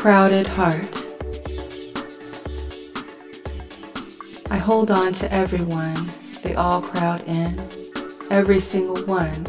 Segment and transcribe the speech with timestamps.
[0.00, 1.06] Crowded Heart.
[4.50, 6.08] I hold on to everyone,
[6.42, 7.60] they all crowd in.
[8.30, 9.46] Every single one.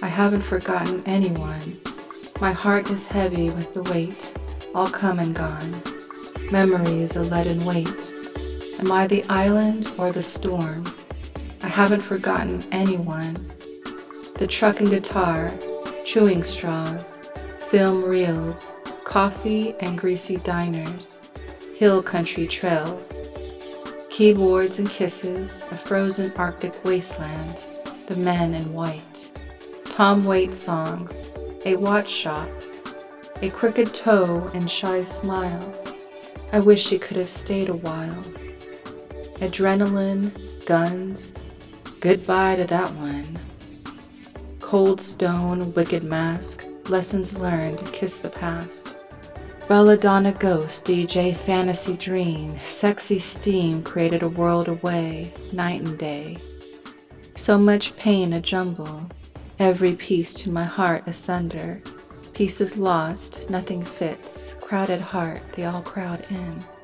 [0.00, 1.76] I haven't forgotten anyone.
[2.40, 4.32] My heart is heavy with the weight,
[4.76, 5.82] all come and gone.
[6.52, 8.14] Memory is a leaden weight.
[8.78, 10.84] Am I the island or the storm?
[11.64, 13.34] I haven't forgotten anyone.
[14.38, 15.50] The truck and guitar,
[16.04, 17.20] chewing straws,
[17.58, 18.72] film reels,
[19.10, 21.18] coffee and greasy diners,
[21.76, 23.20] hill country trails,
[24.08, 27.64] keyboards and kisses, a frozen Arctic wasteland,
[28.06, 29.28] the men in white,
[29.84, 31.28] Tom Waits songs,
[31.66, 32.48] a watch shop,
[33.42, 35.74] a crooked toe and shy smile.
[36.52, 38.22] I wish she could have stayed a while.
[39.40, 40.30] Adrenaline,
[40.66, 41.34] guns,
[41.98, 43.40] goodbye to that one.
[44.60, 48.98] Cold stone, wicked mask, lessons learned, kiss the past.
[49.70, 56.38] Belladonna ghost, DJ fantasy dream, sexy steam created a world away, night and day.
[57.36, 59.08] So much pain a jumble,
[59.60, 61.80] every piece to my heart asunder.
[62.34, 66.79] Pieces lost, nothing fits, crowded heart, they all crowd in.